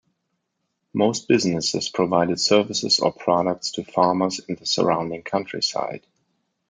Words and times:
Most 0.95 1.27
businesses 1.27 1.87
provided 1.89 2.39
services 2.39 2.99
or 2.99 3.11
products 3.13 3.69
to 3.73 3.83
farmers 3.83 4.39
in 4.47 4.55
the 4.55 4.65
surrounding 4.65 5.21
countryside. 5.21 6.07